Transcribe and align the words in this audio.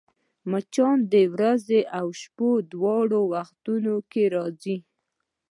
مچان 0.51 0.97
د 1.11 1.15
ورځي 1.33 1.81
او 1.97 2.07
شپې 2.21 2.51
دواړو 2.71 3.19
وختونو 3.33 3.95
کې 4.11 4.23
راځي 4.35 4.77